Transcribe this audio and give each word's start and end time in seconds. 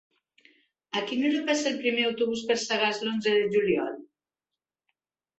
A 0.99 1.01
quina 1.09 1.25
hora 1.27 1.41
passa 1.49 1.67
el 1.71 1.75
primer 1.83 2.05
autobús 2.07 2.41
per 2.51 2.57
Sagàs 2.61 3.01
l'onze 3.03 3.35
de 3.35 3.43
juliol? 3.57 3.93